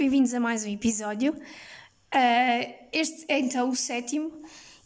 [0.00, 1.34] bem-vindos a mais um episódio.
[1.34, 4.32] Uh, este é então o sétimo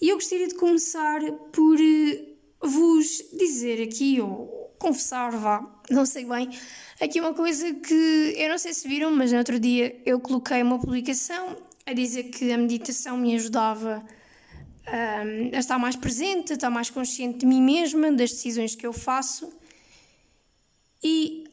[0.02, 1.20] e eu gostaria de começar
[1.52, 6.50] por uh, vos dizer aqui, ou confessar, vá, não sei bem,
[7.00, 10.60] aqui uma coisa que eu não sei se viram, mas no outro dia eu coloquei
[10.64, 14.04] uma publicação a dizer que a meditação me ajudava
[14.84, 18.92] a estar mais presente, a estar mais consciente de mim mesma, das decisões que eu
[18.92, 19.56] faço.
[21.00, 21.44] E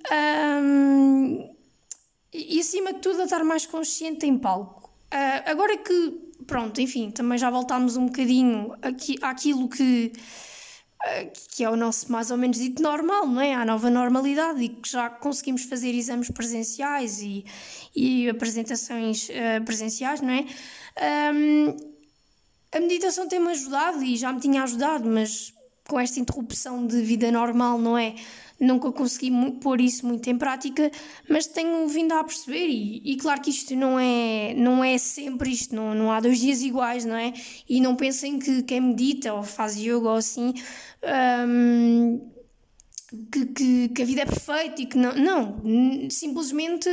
[2.33, 4.89] e, acima de tudo a estar mais consciente em palco.
[5.13, 11.63] Uh, agora que, pronto, enfim, também já voltámos um bocadinho aqui, àquilo que, uh, que
[11.63, 13.53] é o nosso mais ou menos dito normal, não é?
[13.53, 17.43] À nova normalidade e que já conseguimos fazer exames presenciais e,
[17.93, 20.45] e apresentações uh, presenciais, não é?
[21.33, 21.91] Um,
[22.73, 25.53] a meditação tem-me ajudado e já me tinha ajudado, mas
[25.87, 28.15] com esta interrupção de vida normal, não é?
[28.61, 30.91] nunca consegui pôr isso muito em prática,
[31.27, 35.49] mas tenho vindo a perceber, e, e, claro que isto não é, não é sempre
[35.49, 37.33] isto, não, não há dois dias iguais, não é?
[37.67, 40.53] E não pensem que quem medita ou faz yoga ou assim.
[41.47, 42.29] Um,
[43.29, 45.13] que, que, que, a vida é perfeita e que não.
[45.15, 46.87] Não, simplesmente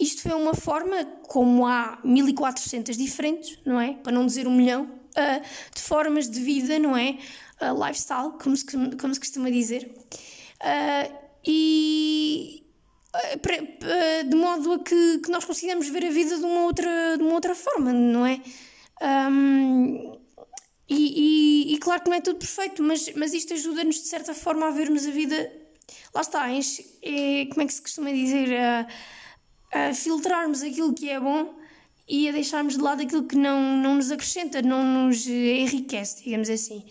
[0.00, 3.94] isto foi uma forma, como há 1400 diferentes, não é?
[3.94, 5.42] Para não dizer um milhão, uh,
[5.74, 7.18] de formas de vida, não é?
[7.60, 9.90] Uh, lifestyle, como se, como se costuma dizer.
[10.62, 12.64] Uh, e
[13.14, 17.22] uh, de modo a que, que, nós consigamos ver a vida de uma outra, de
[17.22, 18.40] uma outra forma, não é?
[19.00, 20.18] Um,
[20.88, 24.34] e, e, e, claro que não é tudo perfeito, mas, mas isto ajuda-nos de certa
[24.34, 25.52] forma a vermos a vida.
[26.14, 28.56] Lá está, é, como é que se costuma dizer?
[28.56, 28.86] A,
[29.72, 31.54] a filtrarmos aquilo que é bom
[32.08, 36.48] e a deixarmos de lado aquilo que não, não nos acrescenta, não nos enriquece, digamos
[36.48, 36.84] assim.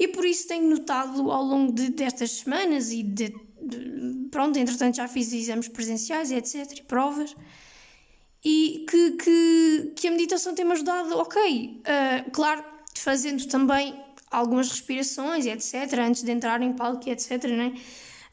[0.00, 4.96] E por isso tenho notado ao longo de, destas semanas e de, de, Pronto, entretanto
[4.96, 6.78] já fiz exames presenciais e etc.
[6.78, 7.36] e provas.
[8.42, 12.64] E que, que, que a meditação tem-me ajudado, ok, uh, claro,
[12.96, 15.74] fazendo também algumas respirações e etc.
[15.98, 17.44] antes de entrar em palco e etc.
[17.44, 17.74] Né?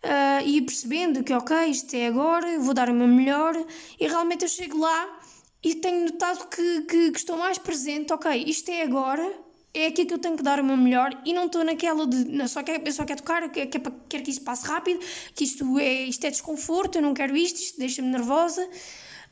[0.06, 3.54] Uh, e percebendo que, ok, isto é agora, vou dar o meu melhor,
[4.00, 5.20] e realmente eu chego lá
[5.62, 10.06] e tenho notado que, que, que estou mais presente, ok, isto é agora, é aqui
[10.06, 12.64] que eu tenho que dar o meu melhor e não estou naquela de não, só
[12.64, 15.00] quero, eu só quero tocar, quero, quero, que isto passe rápido,
[15.36, 18.68] que isto é, isto é desconforto, eu não quero isto, isto deixa-me nervosa.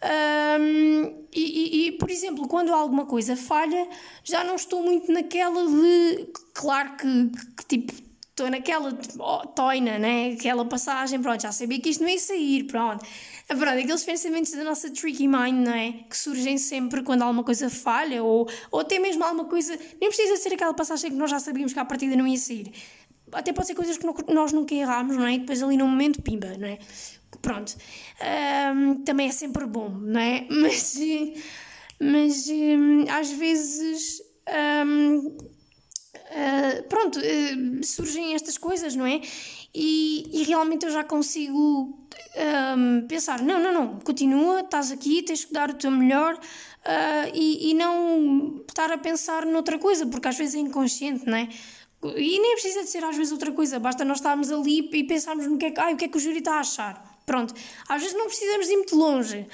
[0.04, 3.88] Um, e, e, e, por exemplo, quando alguma coisa falha,
[4.24, 6.28] já não estou muito naquela de.
[6.54, 7.94] Claro que, que tipo,
[8.36, 10.34] estou naquela oh, toina, né?
[10.34, 13.06] Aquela passagem, pronto, já sabia que isto não ia sair, pronto.
[13.48, 15.92] É verdade, aqueles pensamentos da nossa tricky mind, não é?
[16.10, 19.78] Que surgem sempre quando alguma coisa falha ou, ou até mesmo alguma coisa.
[20.02, 22.72] Nem precisa ser aquela passagem que nós já sabíamos que à partida não ia sair.
[23.32, 25.36] Até pode ser coisas que nós nunca erramos, não é?
[25.36, 26.80] E depois ali no momento, pimba, não é?
[27.42, 27.76] Pronto.
[28.74, 30.46] Um, também é sempre bom, não é?
[30.50, 30.98] Mas,
[32.00, 34.22] mas um, às vezes.
[34.86, 39.22] Um, uh, pronto, uh, surgem estas coisas, não é?
[39.78, 42.00] E, e realmente eu já consigo
[42.78, 47.32] um, pensar: não, não, não, continua, estás aqui, tens que dar o teu melhor uh,
[47.34, 51.50] e, e não estar a pensar noutra coisa, porque às vezes é inconsciente, não é?
[52.16, 55.46] E nem precisa de ser às vezes outra coisa, basta nós estarmos ali e pensarmos
[55.46, 57.20] no que é que, ai, o que, é que o júri está a achar.
[57.26, 57.54] Pronto,
[57.90, 59.46] às vezes não precisamos ir muito longe.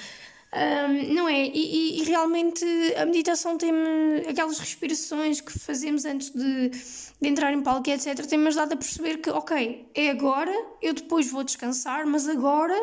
[0.53, 1.47] Um, não é?
[1.47, 2.65] E, e, e, realmente
[2.97, 4.27] a meditação tem-me.
[4.27, 9.19] aquelas respirações que fazemos antes de, de entrar em palco, etc., tem-me ajudado a perceber
[9.19, 12.77] que, ok, é agora, eu depois vou descansar, mas agora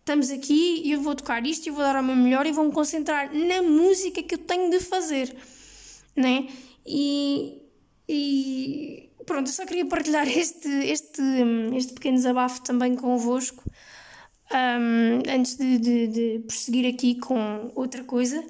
[0.00, 2.72] estamos aqui e eu vou tocar isto e vou dar o meu melhor e vou-me
[2.72, 5.32] concentrar na música que eu tenho de fazer,
[6.16, 6.48] né?
[6.84, 7.62] E,
[8.08, 11.22] e pronto, eu só queria partilhar este, este,
[11.76, 13.62] este pequeno desabafo também convosco
[14.52, 18.44] um, antes de, de, de, prosseguir aqui com outra coisa.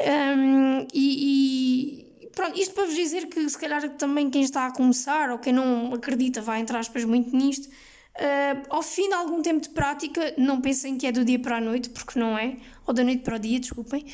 [0.00, 4.72] Um, e, e, pronto, isto para vos dizer que se calhar também quem está a
[4.72, 7.68] começar ou quem não acredita vai entrar aspas muito nisto.
[7.68, 11.58] Uh, ao fim de algum tempo de prática, não pensem que é do dia para
[11.58, 14.06] a noite, porque não é, ou da noite para o dia, desculpem.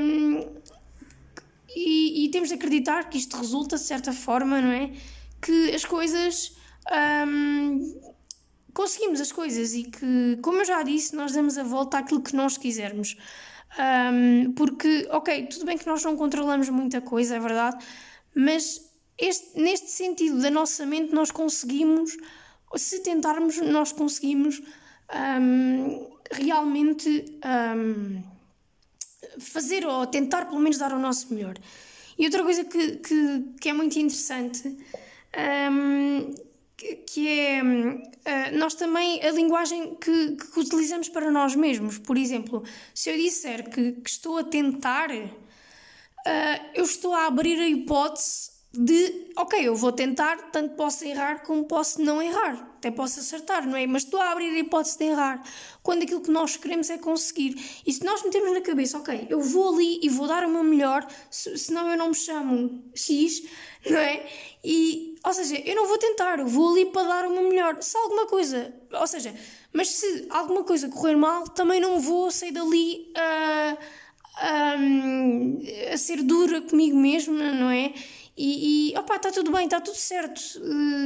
[0.00, 0.60] Um,
[1.74, 4.90] e, e, temos de acreditar que isto resulta de certa forma, não é?
[5.40, 6.56] Que as coisas
[8.74, 12.34] conseguimos as coisas e que, como eu já disse, nós damos a volta àquilo que
[12.34, 13.16] nós quisermos.
[13.78, 17.84] Um, porque, ok, tudo bem que nós não controlamos muita coisa, é verdade,
[18.34, 22.16] mas este, neste sentido da nossa mente, nós conseguimos,
[22.76, 24.60] se tentarmos, nós conseguimos
[25.40, 27.38] um, realmente
[27.76, 28.22] um,
[29.38, 31.54] fazer ou tentar, pelo menos, dar o nosso melhor.
[32.18, 34.76] E outra coisa que, que, que é muito interessante
[37.06, 41.98] que é uh, nós também a linguagem que, que, utilizamos para nós mesmos.
[41.98, 42.62] Por exemplo,
[42.94, 45.30] se eu disser que, que estou a tentar, uh,
[46.74, 51.64] eu estou a abrir a hipótese de, ok, eu vou tentar, tanto posso errar como
[51.64, 53.84] posso não errar, até posso acertar, não é?
[53.84, 55.42] Mas estou a abrir a hipótese de errar,
[55.82, 57.60] quando aquilo que nós queremos é conseguir.
[57.84, 60.62] E se nós metemos na cabeça, ok, eu vou ali e vou dar o meu
[60.62, 63.42] melhor, senão eu não me chamo X,
[63.84, 64.24] não é?
[64.62, 67.82] E, ou seja, eu não vou tentar, vou ali para dar meu melhor.
[67.82, 69.34] Se alguma coisa, ou seja,
[69.72, 73.76] mas se alguma coisa correr mal, também não vou sair dali a,
[74.36, 74.74] a,
[75.92, 77.92] a ser dura comigo mesma, não é?
[78.36, 80.40] E, e opá, está tudo bem, está tudo certo.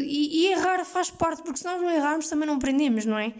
[0.05, 3.35] E, e, errar faz parte, porque se nós não errarmos também não aprendemos, não é?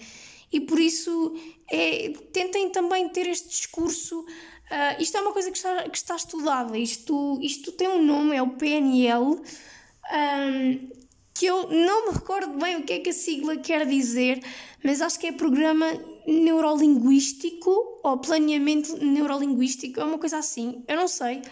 [0.53, 1.37] E por isso
[1.71, 4.21] é, tentem também ter este discurso.
[4.21, 8.35] Uh, isto é uma coisa que está, que está estudada, isto, isto tem um nome,
[8.35, 9.41] é o PNL,
[10.13, 10.89] um,
[11.35, 14.41] que eu não me recordo bem o que é que a sigla quer dizer,
[14.83, 15.87] mas acho que é Programa
[16.27, 21.43] Neurolinguístico ou Planeamento Neurolinguístico, é uma coisa assim, eu não sei.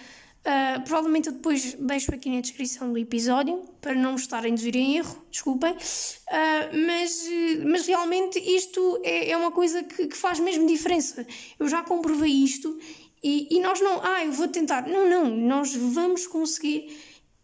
[0.43, 4.75] Uh, provavelmente eu depois deixo aqui na descrição do episódio para não estar a induzir
[4.77, 5.73] em erro, desculpem.
[5.73, 7.29] Uh, mas,
[7.65, 11.25] mas realmente isto é, é uma coisa que, que, faz mesmo diferença.
[11.61, 12.77] Eu já comprovei isto
[13.23, 14.89] e, e nós não, ah, eu vou tentar.
[14.89, 16.93] Não, não, nós vamos conseguir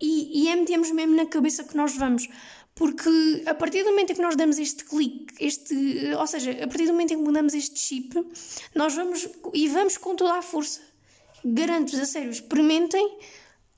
[0.00, 2.28] e, e é metemos mesmo na cabeça que nós vamos.
[2.74, 5.74] Porque a partir do momento em que nós damos este clique, este,
[6.16, 8.14] ou seja, a partir do momento em que mudamos este chip,
[8.74, 10.80] nós vamos e vamos com toda a força
[11.44, 13.18] garanto-vos a sério, experimentem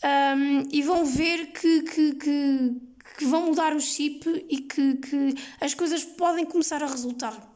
[0.04, 2.76] um, e vão ver que, que, que,
[3.18, 7.48] que, vão mudar o chip e que, que as coisas podem começar a resultar.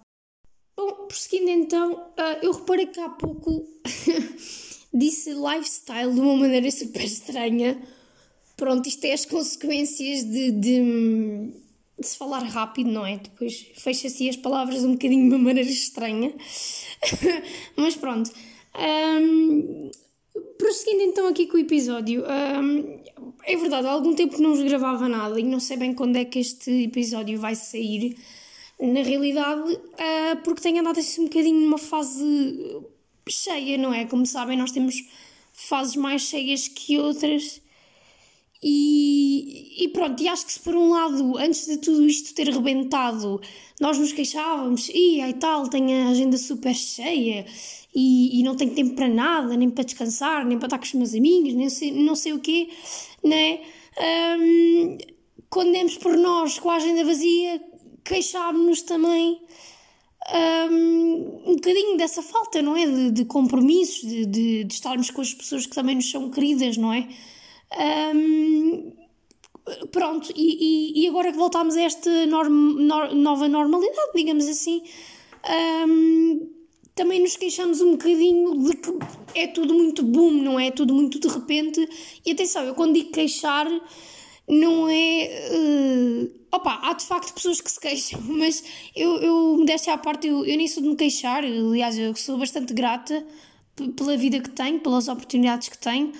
[0.76, 3.64] Bom, prosseguindo então, uh, eu reparei que há pouco
[4.92, 7.80] disse lifestyle de uma maneira super estranha.
[8.56, 11.50] Pronto, isto é as consequências de, de,
[11.98, 13.18] de se falar rápido, não é?
[13.18, 16.32] Depois fecha-se as palavras um bocadinho de uma maneira estranha.
[17.76, 18.30] Mas pronto.
[18.76, 19.90] Um,
[20.58, 23.00] prosseguindo então aqui com o episódio, um,
[23.44, 26.24] é verdade, há algum tempo não vos gravava nada e não sei bem quando é
[26.24, 28.16] que este episódio vai sair.
[28.80, 32.24] Na realidade, uh, porque tenho andado assim um bocadinho numa fase
[33.28, 34.04] cheia, não é?
[34.04, 34.96] Como sabem, nós temos
[35.52, 37.60] fases mais cheias que outras.
[38.66, 42.48] E, e, pronto, e acho que se por um lado, antes de tudo isto ter
[42.48, 43.38] rebentado,
[43.78, 47.44] nós nos queixávamos, e aí tal, tenho a agenda super cheia
[47.94, 50.94] e, e, não tenho tempo para nada, nem para descansar, nem para estar com os
[50.94, 52.70] meus amigos, nem sei, não sei o quê,
[53.22, 53.60] né?
[54.40, 54.96] Um,
[55.50, 57.60] quando demos por nós com a agenda vazia,
[58.02, 59.42] queixámos-nos também
[60.32, 62.86] um, um bocadinho dessa falta, não é?
[62.86, 66.78] De, de compromissos, de, de, de, estarmos com as pessoas que também nos são queridas,
[66.78, 67.06] não é?
[67.76, 68.92] Um,
[69.90, 74.82] pronto, e, e, e, agora que voltámos a esta norm, no, nova normalidade, digamos assim,
[75.88, 76.50] um,
[76.94, 78.92] também nos queixamos um bocadinho de que
[79.34, 80.68] é tudo muito boom, não é?
[80.68, 81.88] é tudo muito de repente.
[82.24, 83.66] E atenção, eu quando digo queixar,
[84.48, 85.48] não é.
[85.52, 88.62] Uh, opa, há de facto pessoas que se queixam, mas
[88.94, 91.42] eu, eu me deixo à parte, eu, eu nem sou de me queixar.
[91.44, 93.26] Aliás, eu sou bastante grata
[93.96, 96.12] pela vida que tenho, pelas oportunidades que tenho.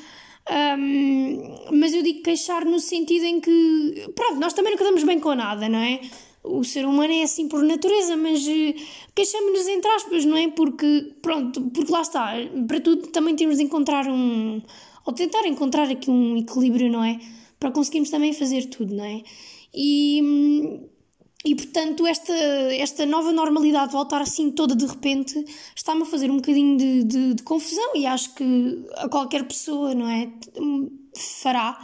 [0.50, 5.18] Um, mas eu digo queixar no sentido em que, pronto, nós também nunca damos bem
[5.18, 6.00] com nada, não é?
[6.44, 8.74] o ser humano é assim por natureza, mas uh,
[9.14, 10.48] queixamos-nos entre aspas, não é?
[10.48, 12.34] Porque, pronto, porque lá está,
[12.68, 14.60] para tudo também temos de encontrar um,
[15.06, 17.18] ou tentar encontrar aqui um equilíbrio, não é?
[17.58, 19.22] Para conseguirmos também fazer tudo, não é?
[19.74, 20.20] E,
[21.44, 25.44] e portanto, esta, esta nova normalidade, voltar assim toda de repente,
[25.76, 29.94] está-me a fazer um bocadinho de, de, de confusão e acho que a qualquer pessoa,
[29.94, 30.32] não é?
[31.16, 31.78] Fará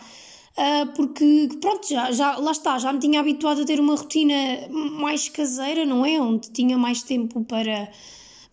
[0.57, 4.35] uh, porque pronto, já, já, lá está, já me tinha habituado a ter uma rotina
[4.71, 6.21] mais caseira, não é?
[6.21, 7.91] Onde tinha mais tempo para,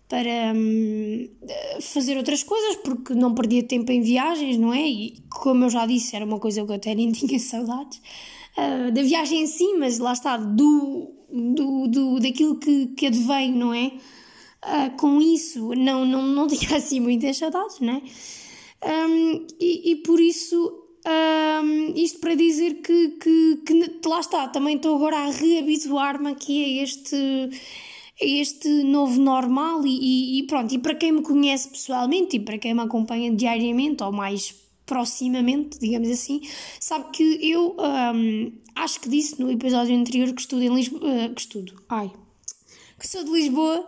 [0.08, 1.30] para hum,
[1.82, 4.88] fazer outras coisas, porque não perdia tempo em viagens, não é?
[4.88, 8.02] E como eu já disse, era uma coisa que eu até nem tinha saudades
[8.58, 13.52] uh, da viagem em si, mas lá está, do, do, do, daquilo que, que advém,
[13.52, 13.94] não é?
[14.66, 18.02] Uh, com isso, não, não, não tinha assim muitas saudades, não é?
[18.84, 24.76] Um, e, e por isso um, isto para dizer que, que, que, lá está, também
[24.76, 27.50] estou agora a reabituar-me aqui a este,
[28.20, 32.74] este novo normal e, e, pronto, e para quem me conhece pessoalmente e para quem
[32.74, 34.54] me acompanha diariamente ou mais
[34.88, 36.42] proximamente, digamos assim,
[36.80, 41.36] sabe que eu um, acho que disse no episódio anterior que estudo em Lisboa, uh,
[41.36, 42.12] que estudo, ai,
[42.98, 43.86] que sou de Lisboa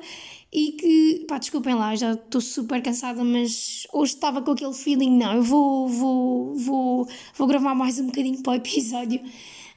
[0.52, 5.18] e que, pá, desculpem lá, já estou super cansada, mas hoje estava com aquele feeling,
[5.18, 9.22] não, eu vou, vou, vou, vou gravar mais um bocadinho para o episódio.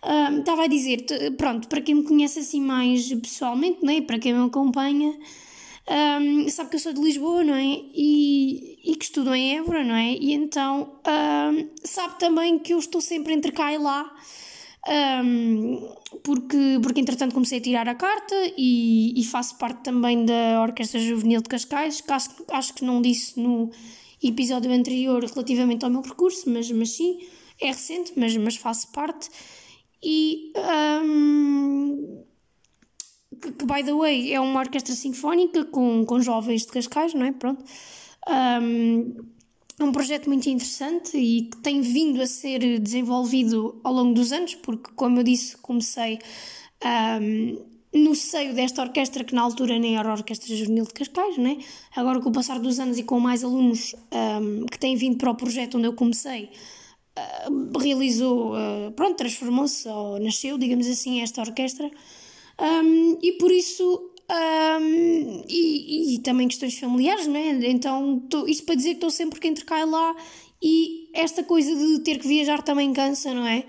[0.04, 4.00] Um, estava a dizer, pronto, para quem me conhece assim mais pessoalmente, né?
[4.00, 5.16] para quem me acompanha,
[5.88, 7.64] um, sabe que eu sou de Lisboa, não é?
[7.94, 10.12] E, e que estudo em Évora, não é?
[10.12, 14.14] E então um, sabe também que eu estou sempre entre cá e lá.
[14.88, 20.60] Um, porque, porque entretanto comecei a tirar a carta e, e faço parte também da
[20.60, 23.70] Orquestra Juvenil de Cascais, que acho, acho que não disse no
[24.22, 27.18] episódio anterior relativamente ao meu percurso, mas, mas sim,
[27.60, 29.28] é recente, mas, mas faço parte.
[30.02, 30.52] E
[31.04, 32.24] um,
[33.42, 37.26] que, que, by the way, é uma orquestra sinfónica com, com jovens de Cascais, não
[37.26, 37.32] é?
[37.32, 37.64] Pronto.
[38.28, 39.32] Um,
[39.78, 44.30] é um projeto muito interessante e que tem vindo a ser desenvolvido ao longo dos
[44.30, 46.18] anos, porque, como eu disse, comecei
[47.20, 47.58] um,
[47.92, 51.58] no seio desta orquestra, que na altura nem era a Orquestra Juvenil de Cascais, né?
[51.96, 53.94] agora com o passar dos anos e com mais alunos
[54.40, 56.50] um, que têm vindo para o projeto onde eu comecei,
[57.18, 61.90] uh, realizou, uh, pronto, transformou-se ou nasceu, digamos assim, esta orquestra.
[62.62, 67.50] Um, e por isso um, e, e, também questões familiares, não é?
[67.68, 70.16] Então, tô, isto para dizer que estou sempre entre cá e lá
[70.62, 73.64] e esta coisa de ter que viajar também cansa, não é?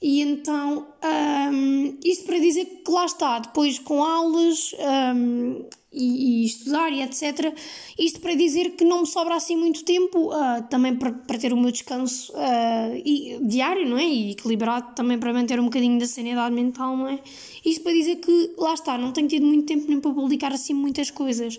[0.00, 0.86] E então,
[1.52, 4.74] um, isto para dizer que lá está, depois com aulas
[5.14, 7.54] um, e, e, estudar e etc.
[7.98, 11.52] Isto para dizer que não me sobra assim muito tempo, uh, também para, para ter
[11.52, 14.04] o meu descanso uh, e, diário, não é?
[14.04, 17.18] E equilibrado também para manter um bocadinho da sanidade mental, não é?
[17.64, 20.74] Isto para dizer que, lá está, não tenho tido muito tempo nem para publicar assim
[20.74, 21.58] muitas coisas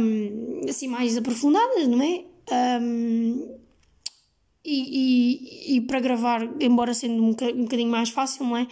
[0.00, 2.24] um, assim mais aprofundadas, não é?
[2.80, 3.58] Um,
[4.68, 8.68] e, e, e, para gravar, embora sendo um, um bocadinho mais fácil, não é?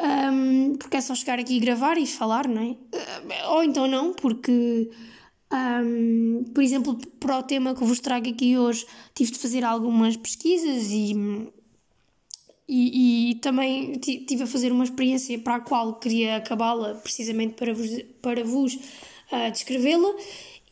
[0.00, 2.70] Um, porque é só chegar aqui e gravar e falar, não é?
[2.70, 4.90] Uh, ou então não, porque,
[5.52, 10.16] um, por exemplo, para o tema que vos trago aqui hoje, tive de fazer algumas
[10.16, 11.14] pesquisas e,
[12.68, 17.72] e, e também tive a fazer uma experiência para a qual queria acabá-la precisamente para
[17.72, 17.90] vos,
[18.20, 20.12] para vos uh, descrevê-la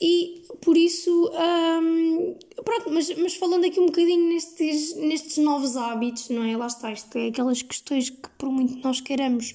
[0.00, 6.28] e por isso, um, pronto, mas, mas falando aqui um bocadinho nestes, nestes novos hábitos,
[6.28, 6.56] não é?
[6.56, 9.54] Lá está, isto é aquelas questões que, por muito nós queiramos,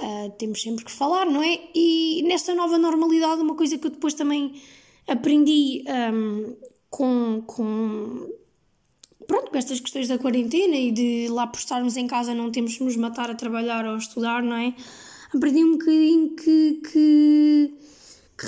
[0.00, 1.58] uh, temos sempre que falar, não é?
[1.74, 4.54] E nesta nova normalidade, uma coisa que eu depois também
[5.06, 6.56] aprendi um,
[6.88, 8.30] com, com,
[9.26, 12.76] pronto, com estas questões da quarentena e de lá por estarmos em casa não temos
[12.78, 14.74] que nos matar a trabalhar ou a estudar, não é?
[15.34, 17.74] Aprendi um bocadinho que, que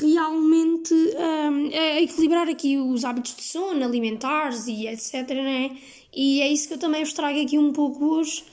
[0.00, 5.28] realmente um, a equilibrar aqui os hábitos de sono, alimentares e etc.
[5.28, 5.76] Né?
[6.14, 8.44] E é isso que eu também vos trago aqui um pouco hoje.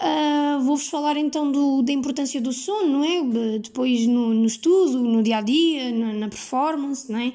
[0.00, 3.58] Uh, Vou-vos falar então do, da importância do sono, não é?
[3.58, 7.32] Depois no, no estudo, no dia a dia, na, na performance, não é?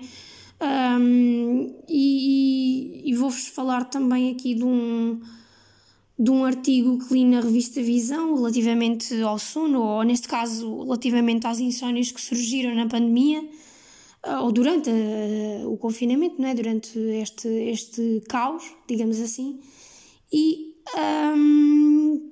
[0.61, 5.19] Um, e, e vou-vos falar também aqui de um
[6.21, 11.47] de um artigo que li na revista Visão relativamente ao sono, ou neste caso relativamente
[11.47, 13.43] às insónias que surgiram na pandemia,
[14.21, 16.53] ah, ou durante uh, o confinamento, não é?
[16.53, 19.59] durante este, este caos, digamos assim.
[20.31, 20.75] E,
[21.35, 22.31] um,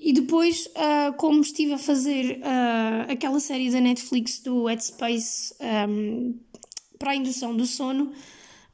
[0.00, 5.54] e depois, uh, como estive a fazer uh, aquela série da Netflix do Headspace
[5.90, 6.40] um,
[6.98, 8.12] para a indução do sono,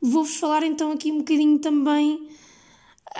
[0.00, 2.28] vou-vos falar então aqui um bocadinho também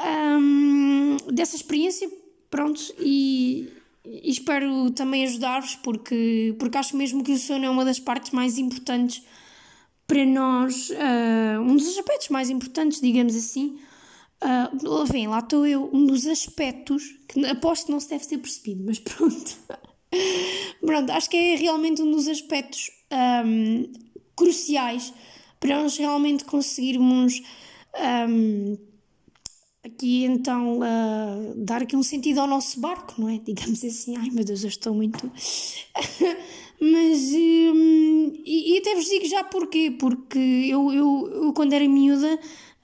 [0.04, 2.10] um, dessa experiência,
[2.50, 3.68] pronto, e,
[4.04, 8.32] e espero também ajudar-vos porque, porque acho mesmo que o sono é uma das partes
[8.32, 9.22] mais importantes
[10.06, 13.78] para nós, uh, um dos aspectos mais importantes, digamos assim.
[14.42, 18.38] Uh, vem, lá estou eu, um dos aspectos que aposto que não se deve ter
[18.38, 19.56] percebido, mas pronto.
[20.80, 22.90] pronto, acho que é realmente um dos aspectos
[23.44, 23.90] um,
[24.36, 25.12] cruciais
[25.58, 27.42] para nós realmente conseguirmos
[28.28, 28.76] um,
[29.86, 33.38] aqui então uh, dar aqui um sentido ao nosso barco, não é?
[33.44, 35.30] Digamos assim, ai meu Deus, eu estou muito.
[36.80, 37.32] Mas.
[37.32, 42.38] Um, e, e, até vos digo já porquê, porque eu, eu, eu quando era miúda.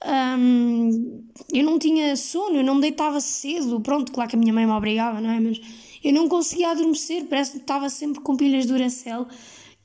[0.05, 3.79] Um, eu não tinha sono, eu não me deitava cedo.
[3.81, 5.39] Pronto, claro que a minha mãe me obrigava, não é?
[5.39, 5.61] Mas
[6.03, 9.27] eu não conseguia adormecer, parece que estava sempre com pilhas de Duracell.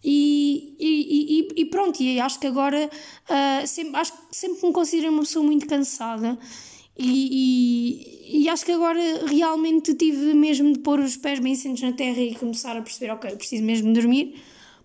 [0.03, 4.73] E, e, e, e pronto, e acho que agora uh, sempre, acho que sempre me
[4.73, 6.39] considero uma pessoa muito cansada
[6.99, 11.83] e, e, e, acho que agora realmente tive mesmo de pôr os pés bem sentados
[11.83, 14.35] na terra e começar a perceber, ok, preciso mesmo dormir,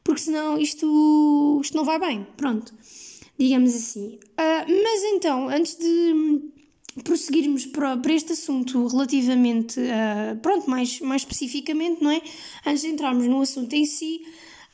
[0.04, 2.72] porque senão isto, isto não vai bem, pronto,
[3.38, 4.20] digamos assim.
[4.34, 6.52] Uh, mas então, antes de
[7.04, 12.22] prosseguirmos para, para este assunto relativamente, uh, pronto, mais, mais especificamente, não é?
[12.66, 14.22] Antes de entrarmos no assunto em si,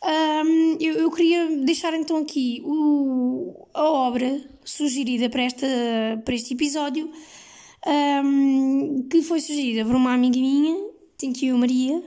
[0.04, 5.68] um, eu, eu, queria deixar então aqui o, a obra sugerida para, esta,
[6.24, 7.12] para este episódio,
[8.24, 10.76] um, que foi sugerida por uma amiga minha,
[11.18, 12.02] thank you Maria,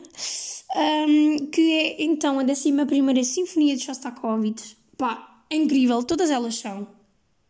[0.74, 4.76] um, que é então a 11 Sinfonia de Shostakovich.
[4.96, 6.82] Pá, é incrível, todas elas são.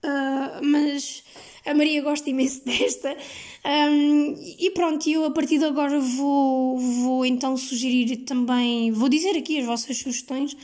[0.04, 1.22] Uh, mas
[1.64, 3.16] a Maria gosta imenso desta.
[3.64, 9.36] Um, e pronto, eu a partir de agora vou, vou então sugerir também, vou dizer
[9.36, 10.56] aqui as vossas sugestões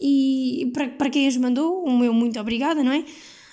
[0.00, 3.04] e para, para quem as mandou, o meu muito obrigada, não é?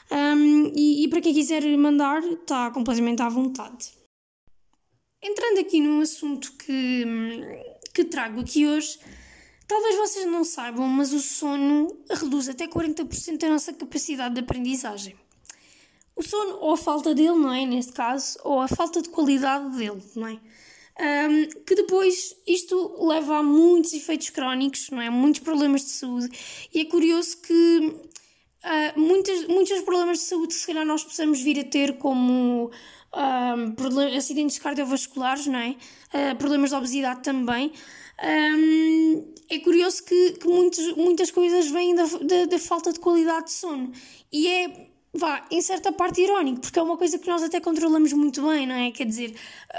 [0.10, 3.90] Um, e, e para quem quiser mandar, está completamente à vontade.
[5.22, 7.06] Entrando aqui num assunto que,
[7.94, 8.98] que trago aqui hoje,
[9.68, 15.16] talvez vocês não saibam, mas o sono reduz até 40% a nossa capacidade de aprendizagem.
[16.18, 17.64] O sono, ou a falta dele, não é?
[17.64, 20.40] Neste caso, ou a falta de qualidade dele, não é?
[21.00, 25.12] Um, que depois isto leva a muitos efeitos crónicos, não é?
[25.12, 26.28] Muitos problemas de saúde.
[26.74, 27.94] E é curioso que
[28.66, 32.72] uh, muitos, muitos problemas de saúde, se calhar, nós possamos vir a ter, como
[33.14, 35.76] um, acidentes cardiovasculares, não é?
[36.14, 37.72] Uh, problemas de obesidade também.
[38.20, 43.46] Um, é curioso que, que muitos, muitas coisas vêm da, da, da falta de qualidade
[43.46, 43.92] de sono.
[44.32, 48.14] E é vá, em certa parte irónico, porque é uma coisa que nós até controlamos
[48.14, 48.92] muito bem, não é?
[48.92, 49.36] Quer dizer,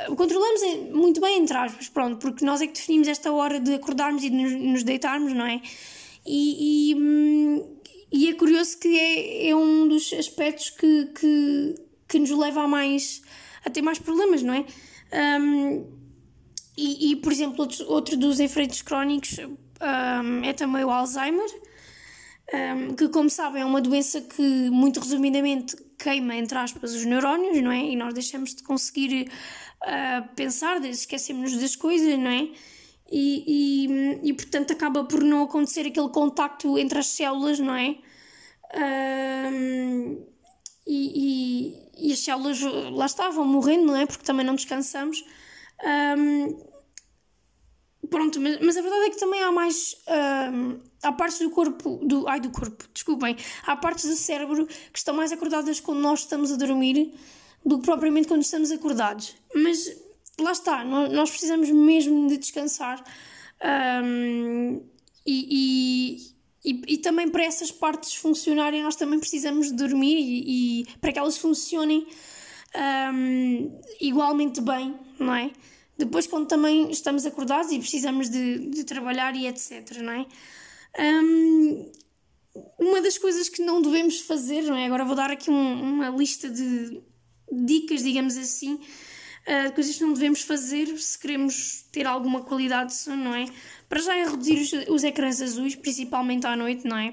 [0.08, 0.60] uh, controlamos
[0.92, 4.30] muito bem, entre aspas, pronto, porque nós é que definimos esta hora de acordarmos e
[4.30, 5.60] de nos, nos deitarmos, não é?
[6.26, 7.78] E, e, hum,
[8.12, 11.74] e, é curioso que é, é um dos aspectos que, que,
[12.08, 13.22] que nos leva a mais
[13.64, 14.64] a ter mais problemas, não é?
[15.40, 15.86] Um,
[16.76, 21.48] e, e, por exemplo, outro, outro dos efeitos crónicos um, é também o Alzheimer
[22.52, 27.60] um, que, como sabem, é uma doença que, muito resumidamente, queima, entre aspas, os neurónios,
[27.62, 27.80] não é?
[27.80, 29.30] E nós deixamos de conseguir
[29.82, 32.48] uh, pensar, esquecemos-nos das coisas, não é?
[33.10, 37.96] E, e, e, portanto, acaba por não acontecer aquele contacto entre as células, não é?
[39.50, 40.26] Um,
[40.86, 42.60] e, e, e, as células
[42.92, 44.06] lá estavam morrendo, não é?
[44.06, 45.24] Porque também não descansamos.
[46.18, 46.67] Um,
[48.10, 49.96] pronto, mas, mas, a verdade é que também há mais.
[50.52, 54.98] Um, há partes do corpo, do, ai do corpo, desculpem, há partes do cérebro que
[54.98, 57.14] estão mais acordadas quando nós estamos a dormir
[57.64, 59.34] do que propriamente quando estamos acordados.
[59.54, 59.96] Mas
[60.40, 63.02] lá está, nós precisamos mesmo de descansar
[64.04, 64.80] um,
[65.26, 66.16] e,
[66.64, 70.86] e, e, e, também para essas partes funcionarem nós também precisamos de dormir e, e
[71.00, 72.06] para que elas funcionem
[73.12, 75.50] um, igualmente bem, não é?
[75.98, 80.26] Depois quando também estamos acordados e precisamos de, de trabalhar e etc, não é?
[80.96, 81.92] Um,
[82.78, 84.86] uma das coisas que não devemos fazer, não é?
[84.86, 87.02] Agora vou dar aqui um, uma lista de
[87.50, 92.96] dicas, digamos assim, uh, coisas que não devemos fazer se queremos ter alguma qualidade de
[92.96, 93.46] sono, não é?
[93.88, 97.12] Para já é reduzir os, os ecrãs azuis, principalmente à noite, não é?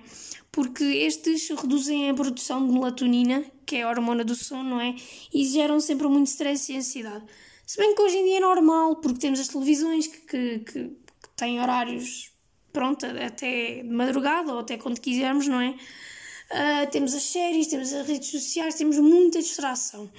[0.52, 4.95] Porque estes reduzem a produção de melatonina, que é a hormona do sono, não é?
[5.34, 7.26] E geram sempre muito stress e ansiedade.
[7.65, 10.84] Se bem que hoje em dia é normal, porque temos as televisões que, que, que,
[10.89, 12.32] que têm horários
[12.71, 15.69] pronto, até de madrugada ou até quando quisermos, não é?
[15.69, 20.12] Uh, temos as séries, temos as redes sociais, temos muita distração.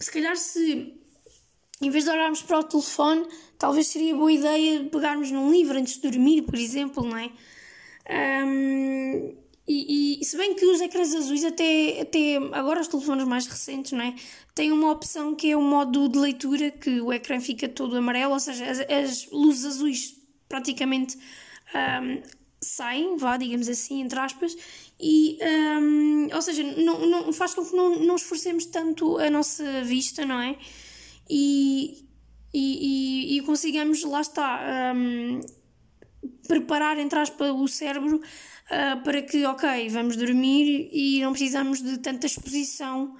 [0.00, 0.98] Se calhar, se
[1.80, 3.26] em vez de olharmos para o telefone,
[3.58, 7.30] talvez seria boa ideia pegarmos num livro antes de dormir, por exemplo, não é?
[8.44, 9.36] Um,
[9.68, 13.92] e, e, se bem que os ecrãs azuis, até, até agora os telefones mais recentes,
[13.92, 14.14] não é?
[14.58, 18.32] Têm uma opção que é o modo de leitura, que o ecrã fica todo amarelo,
[18.32, 20.16] ou seja, as, as luzes azuis
[20.48, 22.20] praticamente um,
[22.60, 24.56] saem, vá, digamos assim, entre aspas,
[24.98, 25.38] e,
[25.80, 30.26] um, ou seja, não, não, faz com que não, não esforcemos tanto a nossa vista,
[30.26, 30.58] não é?
[31.30, 32.04] E,
[32.52, 35.38] e, e, e consigamos, lá está, um,
[36.48, 41.98] preparar, entre aspas, o cérebro uh, para que, ok, vamos dormir e não precisamos de
[41.98, 43.14] tanta exposição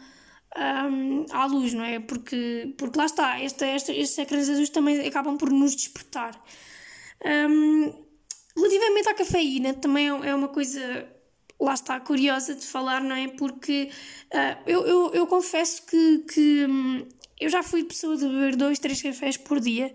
[0.56, 2.00] um, à luz, não é?
[2.00, 6.40] Porque, porque lá está, esta, esta, estes ecrãs azuis também acabam por nos despertar.
[7.24, 8.08] Um,
[8.56, 11.08] Relativamente à cafeína, também é, é uma coisa,
[11.60, 13.28] lá está, curiosa de falar, não é?
[13.28, 13.88] Porque
[14.34, 17.06] uh, eu, eu, eu, confesso que, que um,
[17.40, 19.94] eu já fui pessoa de beber dois, três cafés por dia.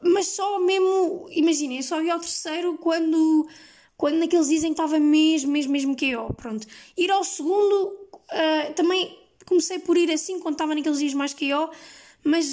[0.00, 3.48] Mas só mesmo, imaginem, só ia ao terceiro quando,
[3.96, 6.66] quando naqueles dizem que estava mesmo, mesmo, mesmo eu, pronto.
[6.96, 11.70] Ir ao segundo, uh, também comecei por ir assim quando estava naqueles dias mais eu,
[12.22, 12.46] mas,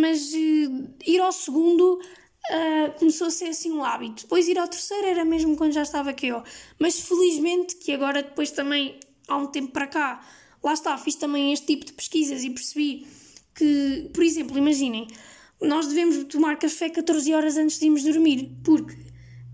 [0.00, 1.98] mas uh, ir ao segundo
[2.50, 4.22] uh, começou a ser assim um hábito.
[4.22, 6.42] Depois ir ao terceiro era mesmo quando já estava ó.
[6.78, 10.26] Mas felizmente que agora depois também há um tempo para cá,
[10.62, 13.06] lá está, fiz também este tipo de pesquisas e percebi
[13.54, 15.06] que, por exemplo, imaginem,
[15.60, 18.94] nós devemos tomar café 14 horas antes de irmos dormir, porque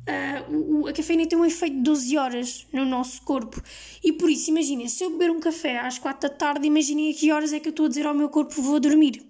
[0.02, 3.62] Uh, a cafeína tem um efeito de 12 horas no nosso corpo.
[4.02, 7.14] E por isso, imaginem, se eu beber um café às 4 da tarde, imaginem a
[7.14, 9.24] que horas é que eu estou a dizer ao meu corpo vou dormir.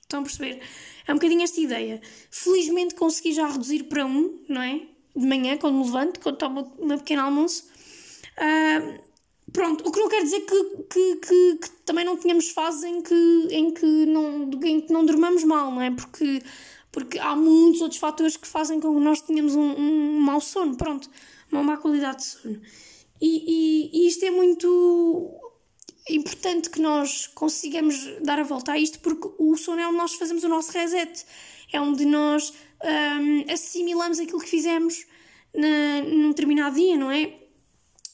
[0.00, 0.62] Estão a perceber?
[1.06, 2.00] É um bocadinho esta ideia.
[2.30, 4.80] Felizmente consegui já reduzir para um, não é?
[5.14, 7.64] De manhã, quando me levanto, quando tomo o meu pequeno almoço.
[8.38, 8.98] Uh,
[9.52, 13.02] pronto, o que não quer dizer que, que, que, que, também não tenhamos fases em
[13.02, 15.90] que, em, que não, em que não dormamos mal, não é?
[15.90, 16.42] Porque
[16.96, 20.74] porque há muitos outros fatores que fazem com que nós tenhamos um, um mau sono,
[20.78, 21.10] pronto,
[21.52, 22.62] uma má qualidade de sono.
[23.20, 25.30] E, e, e, isto é muito
[26.08, 30.14] importante que nós consigamos dar a volta a isto, porque o sono é onde nós
[30.14, 31.26] fazemos o nosso reset,
[31.70, 35.04] é onde nós um, assimilamos aquilo que fizemos
[35.54, 37.24] na, num determinado dia, não é?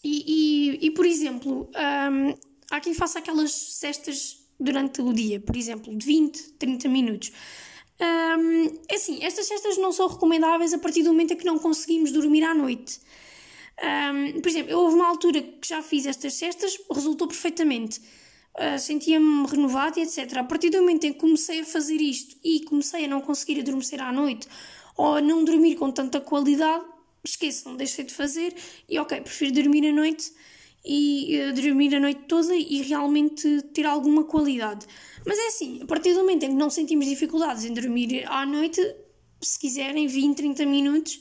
[0.03, 2.35] E, e, e por exemplo, um,
[2.68, 7.33] há quem faça aquelas cestas durante o dia, por exemplo, de 20, 30 minutos.
[8.03, 11.59] Um, é assim, estas cestas não são recomendáveis a partir do momento em que não
[11.59, 13.01] conseguimos dormir à noite.
[13.81, 18.01] Um, por exemplo, eu houve uma altura que já fiz estas cestas, resultou perfeitamente.
[18.55, 20.37] Uh, Sentia-me renovado e etc.
[20.37, 23.61] A partir do momento em que comecei a fazer isto e comecei a não conseguir
[23.61, 24.49] adormecer à noite
[24.97, 26.85] ou a não dormir com tanta qualidade,
[27.25, 28.55] esqueçam, deixei de fazer
[28.88, 30.33] e ok, prefiro dormir à noite
[30.85, 34.87] e dormir a noite toda e realmente ter alguma qualidade.
[35.25, 38.45] Mas é assim, a partir do momento em que não sentimos dificuldades em dormir à
[38.45, 38.81] noite,
[39.40, 41.21] se quiserem 20, 30 minutos,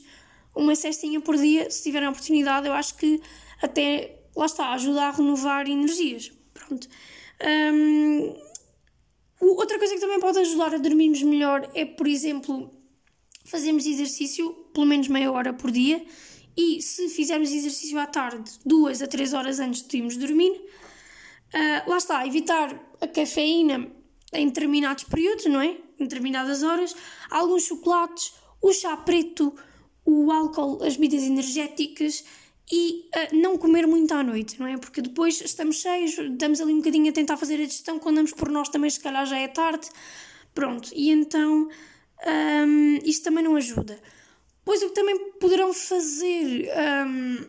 [0.54, 3.20] uma cestinha por dia, se tiverem a oportunidade, eu acho que
[3.60, 6.32] até, lá está, ajuda a renovar energias.
[6.52, 6.88] Pronto.
[7.72, 8.34] Um,
[9.40, 12.70] outra coisa que também pode ajudar a dormirmos melhor é, por exemplo,
[13.44, 16.04] fazermos exercício pelo menos meia hora por dia
[16.56, 21.90] e se fizermos exercício à tarde, duas a três horas antes de irmos dormir, uh,
[21.90, 23.90] lá está, evitar a cafeína
[24.32, 25.76] em determinados períodos, não é?
[25.98, 26.94] Em determinadas horas,
[27.30, 29.54] alguns chocolates, o chá preto,
[30.04, 32.24] o álcool, as bebidas energéticas
[32.70, 34.76] e uh, não comer muito à noite, não é?
[34.76, 38.32] Porque depois estamos cheios, estamos ali um bocadinho a tentar fazer a digestão, quando andamos
[38.32, 39.88] por nós também se calhar já é tarde,
[40.54, 41.68] pronto, e então
[42.26, 43.98] um, isto também não ajuda.
[44.64, 46.68] Pois o que também poderão fazer
[47.06, 47.44] um,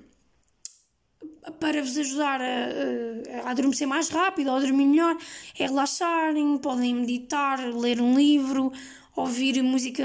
[1.59, 5.17] para vos ajudar a, a, adormecer mais rápido ou a dormir melhor
[5.57, 8.71] é relaxarem, podem meditar, ler um livro,
[9.15, 10.03] ouvir música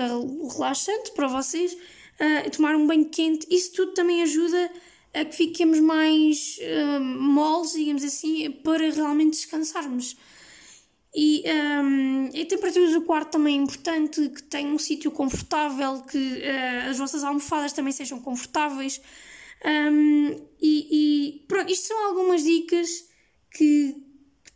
[0.52, 3.46] relaxante para vocês, uh, tomar um banho quente.
[3.50, 4.70] Isso tudo também ajuda
[5.14, 10.16] a que fiquemos mais uh, moles, digamos assim, para realmente descansarmos.
[11.14, 16.18] E um, a temperatura do quarto também é importante, que tenha um sítio confortável, que
[16.18, 19.00] uh, as vossas almofadas também sejam confortáveis.
[19.64, 22.88] Um, e, e, pronto, isto são algumas dicas
[23.52, 23.96] que,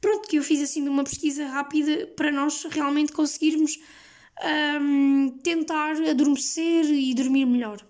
[0.01, 3.79] pronto, que eu fiz assim de uma pesquisa rápida para nós realmente conseguirmos
[4.81, 7.85] um, tentar adormecer e dormir melhor.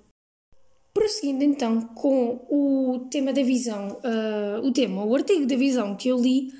[0.95, 6.09] Prosseguindo então com o tema da visão, uh, o tema, o artigo da visão que
[6.09, 6.53] eu li,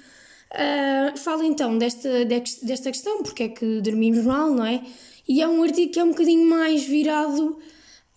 [0.53, 4.83] Uh, fala então desta, desta questão, porque é que dormimos mal, não é?
[5.27, 7.59] E é um artigo que é um bocadinho mais virado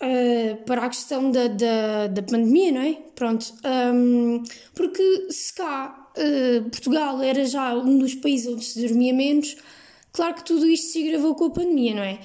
[0.02, 2.94] uh, para a questão da, da, da pandemia, não é?
[3.16, 3.54] Pronto.
[3.94, 4.44] Um,
[4.74, 9.56] porque se cá uh, Portugal era já um dos países onde se dormia menos,
[10.12, 12.20] claro que tudo isto se agravou com a pandemia, não é?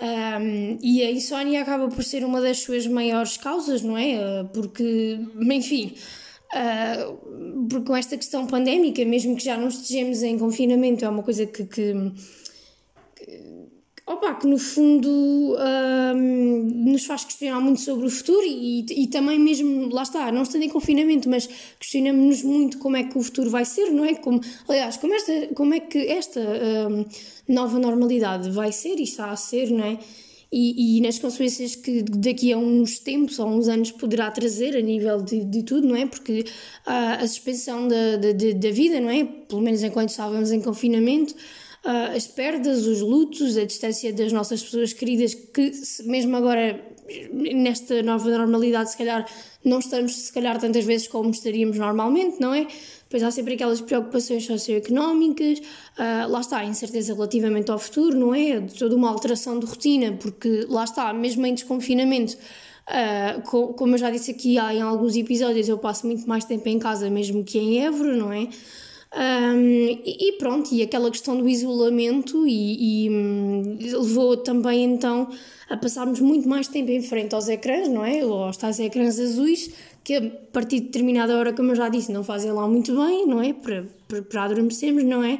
[0.00, 4.42] Um, e a insónia acaba por ser uma das suas maiores causas, não é?
[4.52, 5.94] Porque, enfim,
[6.54, 11.22] Uh, porque com esta questão pandémica, mesmo que já não estejamos em confinamento, é uma
[11.22, 11.94] coisa que, que,
[13.16, 13.62] que
[14.06, 19.38] opa, que no fundo uh, nos faz questionar muito sobre o futuro e, e também
[19.38, 23.48] mesmo, lá está, não estando em confinamento, mas questionamos-nos muito como é que o futuro
[23.48, 24.14] vai ser, não é?
[24.14, 27.06] Como, aliás, como, esta, como é que esta uh,
[27.48, 29.98] nova normalidade vai ser e está a ser, não é?
[30.52, 34.80] E, e, nas consequências que daqui a uns tempos ou uns anos poderá trazer a
[34.82, 36.04] nível de, de tudo, não é?
[36.04, 36.40] Porque
[36.86, 39.24] uh, a suspensão da, da, da vida, não é?
[39.24, 41.34] Pelo menos enquanto estávamos em confinamento,
[41.86, 45.72] uh, as perdas, os lutos, a distância das nossas pessoas queridas, que
[46.04, 46.78] mesmo agora,
[47.32, 49.26] nesta nova normalidade, se calhar
[49.64, 52.66] não estamos, se calhar, tantas vezes como estaríamos normalmente, não é?
[53.02, 58.34] Depois há sempre aquelas preocupações socioeconómicas, uh, lá está, a incerteza relativamente ao futuro, não
[58.34, 58.60] é?
[58.60, 62.36] Toda uma alteração de rotina, porque lá está, mesmo em desconfinamento,
[62.88, 66.44] uh, co como eu já disse aqui há, em alguns episódios, eu passo muito mais
[66.44, 68.48] tempo em casa mesmo que em Évora, não é?
[69.14, 75.28] Um, e, pronto, e aquela questão do isolamento e, e hum, levou também então
[75.68, 78.24] a passarmos muito mais tempo em frente aos ecrãs, não é?
[78.24, 79.70] Ou aos tais ecrãs azuis,
[80.02, 83.26] que a partir de determinada hora, como eu já disse, não fazem lá muito bem,
[83.26, 83.52] não é?
[83.52, 85.38] Para, para, para adormecermos, não é?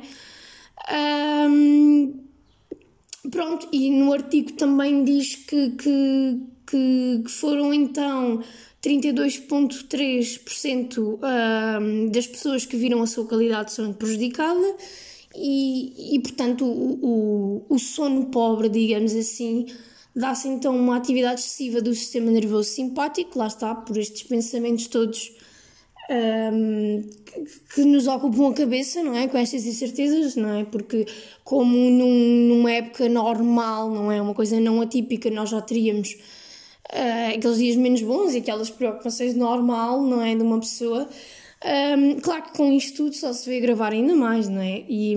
[1.49, 2.21] Um,
[3.31, 8.43] pronto, e no artigo também diz que, que, que, que foram então
[8.83, 14.75] 32,3% um, das pessoas que viram a sua qualidade de sono prejudicada
[15.35, 19.67] e, e portanto, o, o, o sono pobre, digamos assim,
[20.15, 25.33] dá-se então uma atividade excessiva do sistema nervoso simpático, lá está, por estes pensamentos todos
[26.11, 29.27] um, que, que, nos ocupam a cabeça, não é?
[29.29, 30.65] Com estas incertezas, não é?
[30.65, 31.07] Porque,
[31.45, 34.21] como num, numa época normal, não é?
[34.21, 36.17] Uma coisa não atípica, nós já teríamos
[36.93, 40.35] uh, aqueles dias menos bons e aquelas preocupações normal, não é?
[40.35, 41.09] De uma pessoa.
[41.65, 44.85] Um, claro que com isto tudo só se vê gravar ainda mais, não é?
[44.89, 45.15] E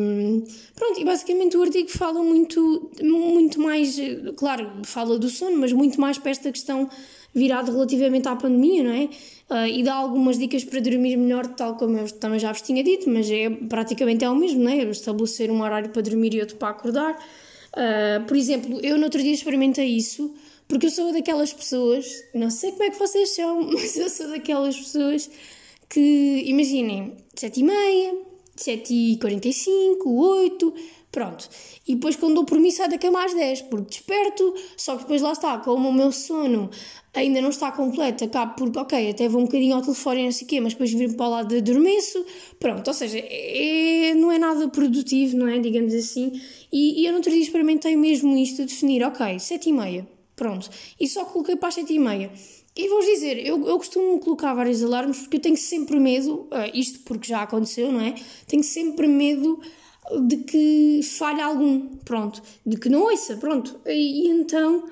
[0.75, 3.97] pronto, e basicamente o artigo fala muito, muito mais,
[4.37, 6.87] claro, fala do sono, mas muito mais para esta questão
[7.33, 9.09] virada relativamente à pandemia, não é?
[9.49, 12.83] Uh, e dá algumas dicas para dormir melhor, tal como eu também já vos tinha
[12.83, 14.77] dito, mas é praticamente é o mesmo, não é?
[14.83, 17.13] Estabelecer um horário para dormir e outro para acordar.
[17.73, 20.33] Uh, por exemplo, eu no outro dia experimentei isso,
[20.67, 24.29] porque eu sou daquelas pessoas, não sei como é que vocês são, mas eu sou
[24.29, 25.29] daquelas pessoas
[25.89, 28.17] que, imaginem, 7 e meia,
[28.55, 30.73] 7 e 45, 8,
[31.11, 31.47] pronto.
[31.87, 35.03] E depois quando dou por mim saio da cama às 10, porque desperto, só que
[35.03, 36.69] depois lá está, como o meu sono
[37.13, 40.31] ainda não está completo, acabo por, ok, até vou um bocadinho ao telefone e não
[40.31, 42.25] sei o quê, mas depois vir para o lado adormeço,
[42.59, 46.33] pronto, ou seja, é, não é nada produtivo, não é, digamos assim,
[46.71, 50.69] e, e eu no outro dia experimentei mesmo isto, definir, ok, 7 e meia, pronto,
[50.99, 52.31] e só coloquei para as 7 e meia.
[52.75, 56.69] E vou dizer, eu, eu costumo colocar vários alarmes porque eu tenho sempre medo, uh,
[56.73, 58.15] isto porque já aconteceu, não é?
[58.47, 59.61] Tenho sempre medo
[60.27, 63.79] de que falhe algum, pronto, de que não ouça, pronto.
[63.85, 64.83] E, e então.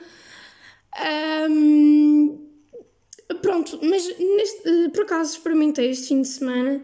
[3.42, 6.84] Pronto, mas neste, uh, por acaso experimentei este fim de semana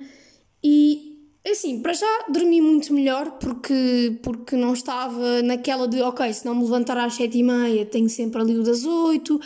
[0.64, 1.09] e
[1.52, 6.56] assim, para já dormi muito melhor porque, porque não estava naquela de ok, se não
[6.56, 9.40] me levantar às sete e meia tenho sempre ali o das oito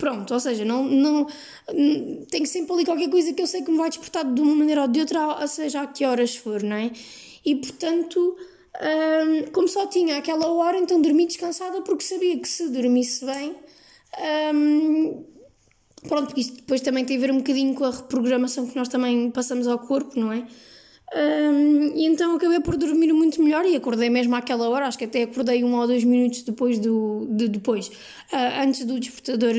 [0.00, 1.26] Pronto, ou seja, não, não,
[2.30, 4.80] tenho sempre ali qualquer coisa que eu sei que me vai despertar de uma maneira
[4.80, 6.90] ou de outra, seja a que horas for, não é?
[7.44, 8.34] E portanto,
[8.80, 13.54] um, como só tinha aquela hora, então dormi descansada porque sabia que se dormisse bem.
[14.54, 15.22] Um,
[16.08, 18.88] pronto, porque isto depois também tem a ver um bocadinho com a reprogramação que nós
[18.88, 20.46] também passamos ao corpo, não é?
[21.12, 25.04] Um, e então acabei por dormir muito melhor e acordei mesmo àquela hora, acho que
[25.04, 29.54] até acordei um ou dois minutos depois do de, depois, uh, antes do despertador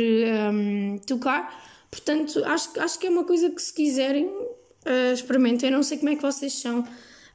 [0.53, 1.61] um, tocar.
[1.89, 5.69] Portanto, acho, acho que é uma coisa que se quiserem uh, experimentem.
[5.69, 6.85] Eu não sei como é que vocês são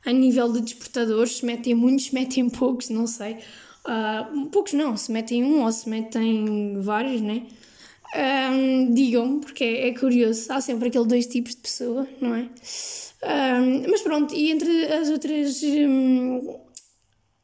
[0.05, 3.37] a nível de despertadores, se metem muitos, se metem poucos, não sei.
[3.85, 7.42] Uh, poucos não, se metem um ou se metem vários, né?
[8.16, 10.50] Um, digam, porque é, é curioso.
[10.50, 12.48] Há sempre aqueles dois tipos de pessoa, não é?
[13.22, 16.61] Um, mas pronto, e entre as outras um, uh,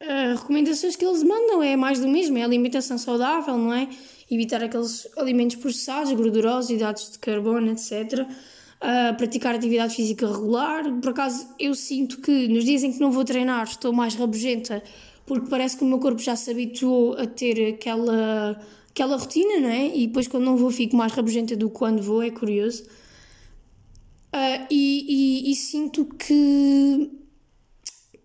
[0.01, 3.87] ah, recomendações que eles mandam é mais do mesmo, é alimentação saudável, não é?
[4.31, 8.21] Evitar aqueles alimentos processados, gordurosos, hidratos de carbono, etc.
[8.21, 8.27] Uh,
[8.81, 10.83] ah, praticar atividade física regular.
[11.01, 14.81] Por acaso, eu sinto que nos dias em que não vou treinar estou mais rabugenta
[15.25, 18.59] porque parece que o meu corpo já se habituou a ter aquela,
[18.93, 19.87] aquela rotina, não é?
[19.87, 22.83] E depois quando não vou fico mais rabugenta do que quando vou, é curioso.
[24.33, 27.11] Uh, e, e, e, sinto que,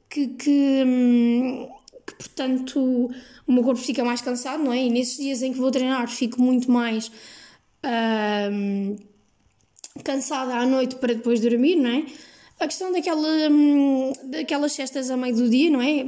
[0.08, 1.68] que, que, hum,
[2.06, 3.10] que, portanto,
[3.46, 4.84] o meu corpo fica mais cansado, não é?
[4.84, 7.08] E nesses dias em que vou treinar, fico muito mais
[7.84, 8.96] uh,
[10.02, 12.06] cansada à noite para depois dormir, não é?
[12.60, 16.06] A questão daquela, hum, daquelas cestas a meio do dia, não é?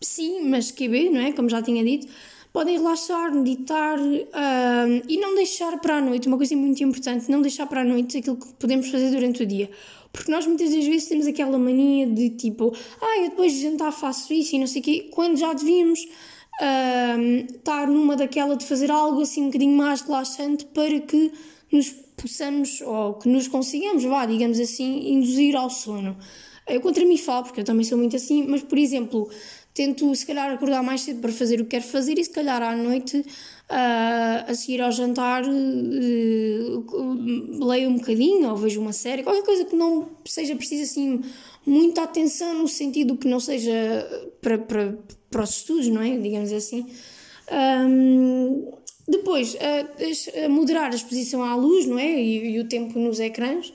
[0.00, 1.32] Sim, mas QB, não é?
[1.32, 2.06] Como já tinha dito
[2.54, 7.42] podem relaxar, meditar uh, e não deixar para a noite, uma coisa muito importante, não
[7.42, 9.68] deixar para a noite aquilo que podemos fazer durante o dia.
[10.12, 13.90] Porque nós muitas das vezes temos aquela mania de tipo, ah, eu depois de jantar
[13.90, 15.98] faço isso e não sei o quê, quando já devíamos
[16.60, 21.32] uh, estar numa daquela de fazer algo assim um bocadinho mais relaxante para que
[21.72, 26.16] nos possamos, ou que nos consigamos, vá, digamos assim, induzir ao sono.
[26.68, 29.28] Eu contra mim falo, porque eu também sou muito assim, mas por exemplo,
[29.74, 32.62] tento se calhar acordar mais cedo para fazer o que quero fazer e se calhar
[32.62, 33.24] à noite uh,
[34.48, 35.50] a seguir ao jantar uh,
[37.66, 41.20] leio um bocadinho ou vejo uma série, qualquer coisa que não seja preciso assim
[41.66, 43.72] muita atenção no sentido que não seja
[44.40, 44.96] para, para,
[45.28, 46.16] para os estudos, não é?
[46.18, 46.86] Digamos assim.
[47.50, 48.72] Um,
[49.08, 52.20] depois, uh, moderar a exposição à luz, não é?
[52.20, 53.72] E, e o tempo nos ecrãs.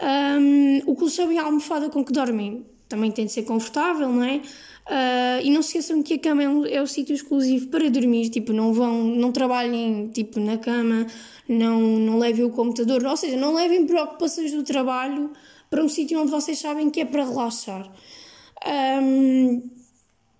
[0.00, 4.22] Um, o colchão e a almofada com que dormem também tem de ser confortável, não
[4.22, 4.42] é?
[4.86, 7.88] Uh, e não se esqueçam que a cama é, um, é o sítio exclusivo para
[7.88, 11.06] dormir, tipo, não vão, não trabalhem tipo, na cama,
[11.48, 15.30] não, não levem o computador, ou seja, não levem preocupações do trabalho
[15.70, 17.90] para um sítio onde vocês sabem que é para relaxar.
[19.02, 19.70] Um,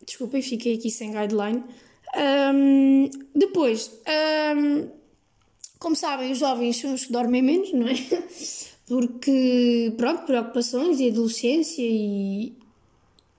[0.05, 1.63] desculpem, fiquei aqui sem guideline.
[2.55, 3.91] Um, depois,
[4.57, 4.89] um,
[5.79, 7.95] como sabem, os jovens são os que dormem menos, não é?
[8.87, 12.53] Porque, pronto, preocupações e adolescência e,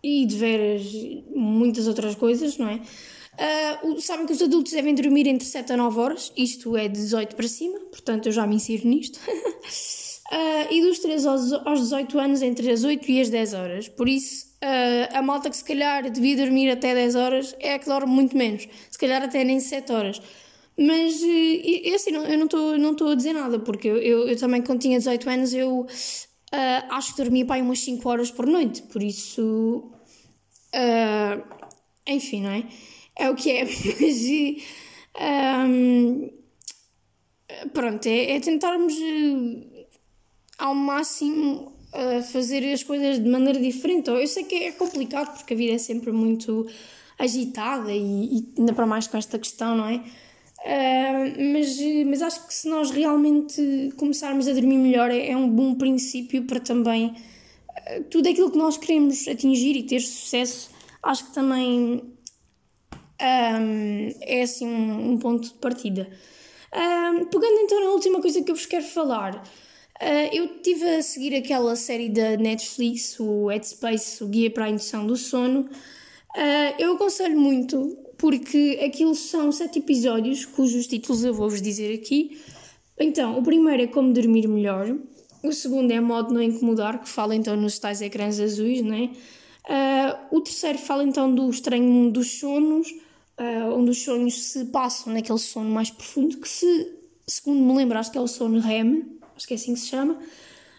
[0.03, 0.83] e de veras
[1.33, 2.81] muitas outras coisas, não é?
[3.33, 6.99] Uh, sabem que os adultos devem dormir entre 7 a 9 horas, isto é de
[6.99, 9.17] 18 para cima, portanto eu já me insiro nisto.
[9.17, 13.89] uh, e dos 3 aos, aos 18 anos, entre as 8 e as 10 horas.
[13.89, 17.79] Por isso, uh, a malta que se calhar devia dormir até 10 horas é a
[17.79, 20.21] que dorme muito menos, se calhar até nem 7 horas.
[20.77, 24.37] Mas eu, assim, não, eu não estou não a dizer nada, porque eu, eu, eu,
[24.37, 25.85] também, quando tinha 18 anos, eu
[26.53, 29.91] uh, acho que dormia para umas 5 horas por noite, por isso.
[30.73, 31.43] Uh,
[32.07, 32.67] enfim, não é?
[33.17, 34.63] É o que é, mas.
[35.69, 36.31] Um,
[37.73, 38.95] pronto, é, é, tentarmos
[40.57, 41.73] ao máximo
[42.31, 44.09] fazer as coisas de maneira diferente.
[44.09, 46.67] Eu sei que é complicado porque a vida é sempre muito
[47.19, 50.03] agitada e, e ainda para mais com esta questão, não é?
[50.63, 55.49] Uh, mas, mas acho que se nós realmente começarmos a dormir melhor é, é um
[55.49, 60.69] bom princípio para também uh, tudo aquilo que nós queremos atingir e ter sucesso,
[61.03, 62.01] acho que também
[63.21, 66.09] um, é assim um, um, ponto de partida.
[66.73, 71.03] Um, pegando então na última coisa que eu vos quero falar, uh, eu estive a
[71.03, 75.69] seguir aquela série da Netflix, o Headspace, o Guia para a Indução do Sono.
[76.79, 82.39] eu aconselho muito porque aquilo são sete episódios cujos títulos eu vou-vos dizer aqui.
[82.97, 84.95] Então, o primeiro é Como Dormir Melhor,
[85.43, 89.11] o segundo é Modo Não Incomodar, que fala então nos tais ecrãs azuis, né?
[89.65, 92.91] Uh, o terceiro fala então do estranho dos sonos,
[93.37, 96.95] uh, onde os sonhos se passam naquele sono mais profundo, que se,
[97.27, 99.03] segundo me lembro, acho que é o sono REM,
[99.35, 100.13] acho que é assim que se chama.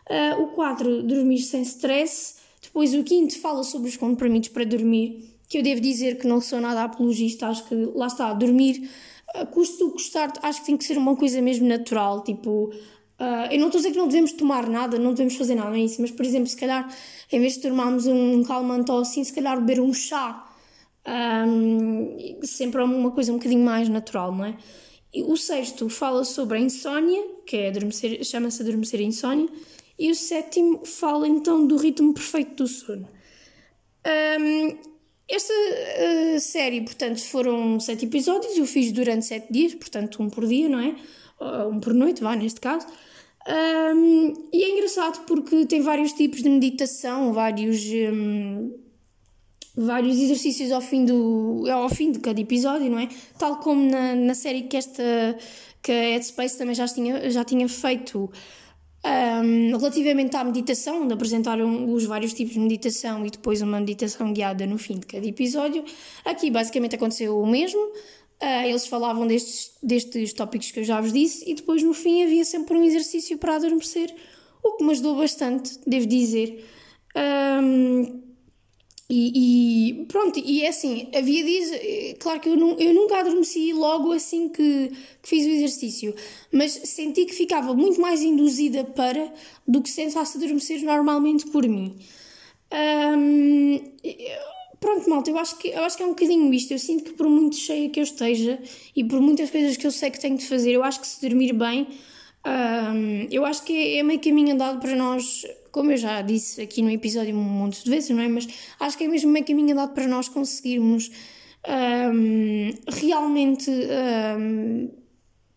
[0.08, 2.36] Uh, o quatro, Dormir Sem Stress.
[2.62, 6.40] Depois o quinto fala sobre os comprimidos para dormir que eu devo dizer que não
[6.40, 8.88] sou nada apologista, acho que lá está, dormir,
[9.36, 12.72] uh, custo custar, acho que tem que ser uma coisa mesmo natural, tipo.
[13.16, 15.70] Uh, eu não estou a dizer que não devemos tomar nada, não devemos fazer nada,
[15.70, 16.92] não é isso, mas por exemplo, se calhar
[17.30, 20.44] em vez de tomarmos um calmante ou assim, se calhar beber um chá,
[21.46, 24.56] um, sempre é uma coisa um bocadinho mais natural, não é?
[25.12, 29.48] E o sexto fala sobre a insónia, que é adormecer, chama-se adormecer insónia,
[29.96, 33.08] e o sétimo fala então do ritmo perfeito do sono.
[34.40, 34.93] Um,
[35.28, 40.46] esta uh, série, portanto, foram sete episódios, eu fiz durante sete dias, portanto, um por
[40.46, 40.94] dia, não é?
[41.68, 42.86] Um por noite, vá, neste caso.
[43.46, 47.82] Um, e é engraçado porque tem vários tipos de meditação, vários,
[48.12, 48.72] um,
[49.76, 53.08] vários exercícios ao fim, do, ao fim de cada episódio, não é?
[53.38, 55.02] Tal como na, na série que esta
[55.82, 58.32] que a Headspace também já tinha, já tinha feito
[59.04, 64.32] um, relativamente à meditação, onde apresentaram os vários tipos de meditação e depois uma meditação
[64.32, 65.84] guiada no fim de cada episódio,
[66.24, 67.80] aqui basicamente aconteceu o mesmo.
[67.80, 72.22] Uh, eles falavam destes, destes tópicos que eu já vos disse e depois no fim
[72.22, 74.14] havia sempre um exercício para adormecer,
[74.62, 76.64] o que me ajudou bastante, devo dizer.
[77.14, 78.22] Um,
[79.08, 83.18] e, e, pronto, e é assim, havia dias, eh, claro que eu, não, eu nunca
[83.18, 84.90] adormeci logo assim que,
[85.22, 86.14] que, fiz o exercício,
[86.50, 89.30] mas senti que ficava muito mais induzida para
[89.68, 91.96] do que se tentasse adormecer normalmente por mim.
[92.72, 93.78] Um,
[94.80, 96.72] pronto, malta, eu acho, que, eu acho que é um bocadinho isto.
[96.72, 98.58] Eu sinto que por muito cheia que eu esteja
[98.96, 101.20] e por muitas coisas que eu sei que tenho de fazer, eu acho que se
[101.20, 101.86] dormir bem,
[102.46, 106.62] um, eu acho que é, é meio caminho andado para nós como eu já disse
[106.62, 108.28] aqui no episódio um monte de vezes, não é?
[108.28, 108.46] Mas
[108.78, 111.10] acho que é mesmo meio caminho para nós conseguirmos
[111.68, 113.68] um, realmente.
[114.38, 114.88] Um,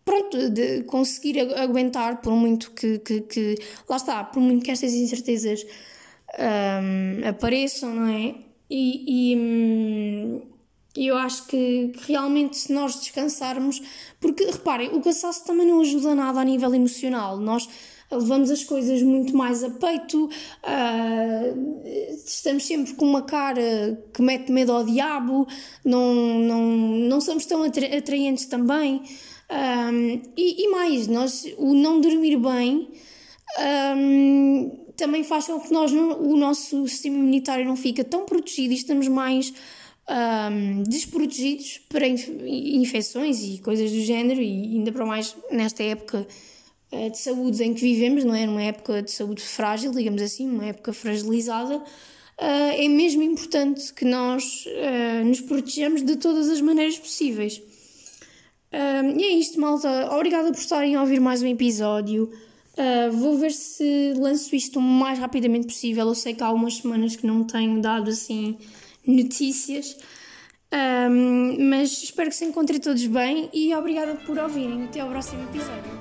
[0.04, 3.54] pronto, de conseguir aguentar por muito que, que, que,
[3.88, 5.64] lá está, por muito que estas incertezas
[6.36, 8.34] um, apareçam, não é?
[8.68, 10.40] E, e hum,
[10.96, 13.80] eu acho que, que, realmente se nós descansarmos,
[14.18, 17.36] porque reparem, o cansaço também não ajuda nada a nível emocional.
[17.36, 17.68] Nós
[18.10, 21.82] levamos as coisas muito mais a peito, uh,
[22.26, 25.46] estamos sempre com uma cara que mete medo ao diabo,
[25.84, 29.02] não, não, não somos tão atraentes também.
[29.50, 29.90] Um, ah,
[30.36, 32.90] e, e, mais, nós, o não dormir bem
[33.96, 38.76] um, também faz com que nós o nosso sistema imunitário não fica tão protegido e
[38.76, 39.54] estamos mais
[40.08, 46.26] um, desprotegidos para infecções e coisas do género, e ainda para mais nesta época
[46.90, 48.46] de saúde em que vivemos, não é?
[48.46, 51.82] Numa época de saúde frágil, digamos assim, uma época fragilizada,
[52.38, 57.60] eh, é mesmo importante que nós eh, nos protejamos de todas as maneiras possíveis.
[59.16, 60.08] e é isto, malta.
[60.14, 62.30] Obrigada por estarem a ouvir mais um episódio.
[63.12, 66.06] vou ver se lanço isto o mais rapidamente possível.
[66.06, 68.56] Eu sei que há algumas semanas que não tenho dado assim
[69.06, 69.96] notícias.
[70.70, 74.84] Um, mas espero que se encontrem todos bem e obrigada por ouvirem.
[74.84, 75.98] Até ao próximo episódio.